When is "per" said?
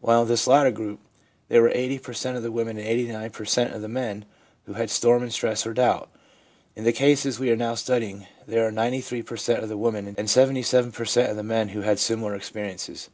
2.00-2.12, 3.30-3.44, 9.22-9.36, 10.90-11.04